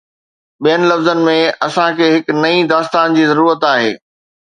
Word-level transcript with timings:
ٻين 0.63 0.81
لفظن 0.91 1.19
۾، 1.27 1.35
اسان 1.67 1.89
کي 2.01 2.09
هڪ 2.15 2.25
نئين 2.43 2.73
داستان 2.75 3.19
جي 3.19 3.33
ضرورت 3.35 3.73
آهي. 3.75 3.97